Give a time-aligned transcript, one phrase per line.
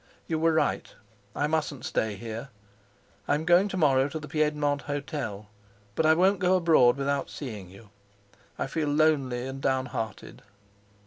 [0.25, 0.87] You were right,
[1.35, 2.49] I mustn't stay here.
[3.27, 5.47] I'm going to morrow to the Piedmont Hotel,
[5.93, 7.91] but I won't go abroad without seeing you.
[8.57, 10.41] I feel lonely and down hearted.